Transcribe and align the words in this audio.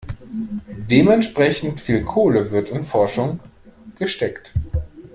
Dementsprechend 0.89 1.79
viel 1.79 2.03
Kohle 2.03 2.49
wird 2.49 2.71
in 2.71 2.85
Forschung 2.85 3.39
gesteckt. 3.99 4.51